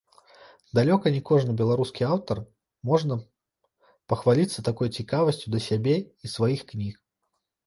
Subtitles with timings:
[0.77, 2.41] Далёка не кожны беларускі аўтар
[2.93, 3.19] можна
[4.15, 6.95] пахваліцца такой цікавасцю да сябе і сваіх кніг.